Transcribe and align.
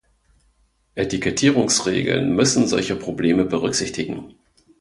Etikettierungsregeln 0.95 2.35
müssen 2.35 2.65
solche 2.67 2.95
Probleme 2.95 3.45
berücksichtigen. 3.45 4.33